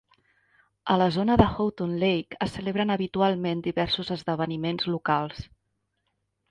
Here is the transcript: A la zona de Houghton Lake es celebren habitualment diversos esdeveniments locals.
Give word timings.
A 0.93 0.95
la 1.01 1.09
zona 1.17 1.35
de 1.41 1.47
Houghton 1.57 1.93
Lake 2.05 2.39
es 2.47 2.57
celebren 2.57 2.95
habitualment 2.97 3.63
diversos 3.69 4.11
esdeveniments 4.19 4.93
locals. 4.97 5.47